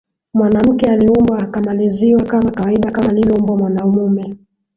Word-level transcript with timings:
mwanamke 0.33 0.85
aliumbwa 0.87 1.39
akamaliziwa 1.43 2.23
kama 2.23 2.51
kawaida 2.51 2.91
kama 2.91 3.09
alivyoumbwa 3.09 3.57
mwamume 3.57 4.37